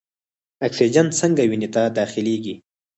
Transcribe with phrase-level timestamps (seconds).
[0.67, 2.55] اکسیجن څنګه وینې ته داخلیږي؟